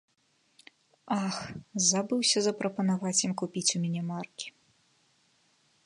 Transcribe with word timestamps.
Ах, 1.25 1.37
забыўся 1.89 2.39
запрапанаваць 2.47 3.15
ім 3.27 3.33
купіць 3.43 3.67
у 3.77 3.83
мяне 3.85 4.01
маркі! 4.11 4.47